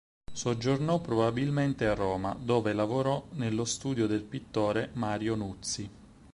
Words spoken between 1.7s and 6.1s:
a Roma, dove lavorò nello studio del pittore Mario Nuzzi.